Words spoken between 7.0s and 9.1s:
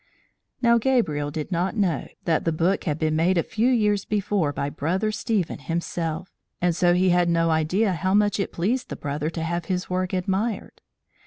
had no idea how much it pleased the